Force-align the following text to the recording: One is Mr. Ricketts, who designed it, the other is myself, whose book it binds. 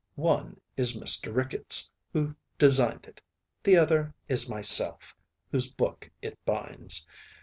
One 0.15 0.59
is 0.75 0.97
Mr. 0.97 1.31
Ricketts, 1.31 1.87
who 2.11 2.33
designed 2.57 3.05
it, 3.05 3.21
the 3.61 3.77
other 3.77 4.15
is 4.27 4.49
myself, 4.49 5.15
whose 5.51 5.69
book 5.69 6.09
it 6.23 6.43
binds. 6.43 7.05